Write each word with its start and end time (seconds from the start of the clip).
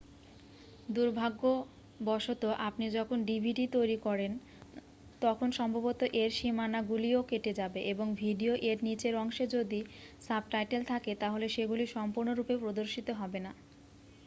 দুর্ভাগ্যবশত 0.89 2.43
আপনি 2.67 2.85
যখন 2.97 3.17
dvd 3.27 3.59
তৈরী 3.75 3.97
করেন 4.07 4.31
তখন 5.21 5.49
সম্ভবত 5.59 5.99
এর 6.21 6.31
সীমানাগুলিও 6.37 7.19
কেটে 7.29 7.51
যাবে 7.59 7.79
এবং 7.93 8.07
ভিডিও 8.15 8.53
এর 8.63 8.77
নিচের 8.87 9.13
অংশে 9.15 9.45
যদি 9.55 9.79
সাবটাইটেল 10.21 10.81
থাকে 10.85 11.11
তাহলে 11.21 11.45
সেগুলি 11.55 11.85
সম্পূর্ণরূপে 11.95 12.53
প্রদর্শিত 12.63 13.07
হবে 13.19 13.39
না 13.39 13.51